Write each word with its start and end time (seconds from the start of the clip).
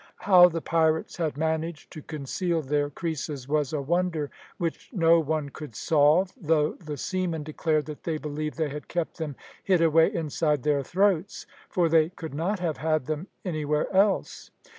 How 0.21 0.49
the 0.49 0.61
pirates 0.61 1.17
had 1.17 1.37
managed 1.37 1.91
to 1.91 2.01
conceal 2.01 2.63
their 2.63 2.89
creeses 2.89 3.47
was 3.47 3.71
a 3.71 3.83
wonder 3.83 4.31
which 4.57 4.89
no 4.91 5.19
one 5.19 5.49
could 5.49 5.75
solve, 5.75 6.33
though 6.41 6.71
the 6.73 6.97
seamen 6.97 7.43
declared 7.43 7.85
that 7.85 8.01
they 8.01 8.17
believed 8.17 8.57
they 8.57 8.69
had 8.69 8.87
kept 8.87 9.17
them 9.19 9.35
hid 9.63 9.79
away 9.79 10.11
inside 10.11 10.63
their 10.63 10.81
throats, 10.81 11.45
for 11.69 11.87
they 11.87 12.09
could 12.09 12.33
not 12.33 12.57
have 12.57 12.77
had 12.77 13.05
them 13.05 13.27
anywhere 13.45 13.95
else. 13.95 14.49